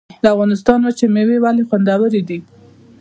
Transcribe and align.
د 0.23 0.25
افغانستان 0.35 0.79
وچې 0.83 1.07
میوې 1.13 1.37
ولې 1.41 1.63
خوندورې 1.69 2.21
دي؟ 2.27 2.39